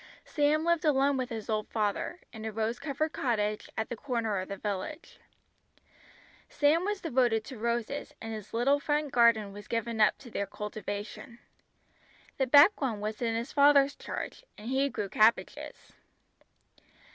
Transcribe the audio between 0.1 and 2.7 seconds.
Sam lived alone with his old father, in a